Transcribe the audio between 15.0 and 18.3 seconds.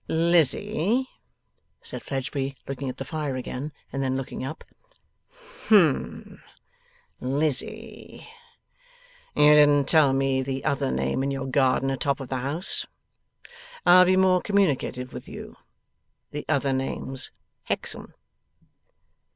with you. The other name's Hexam.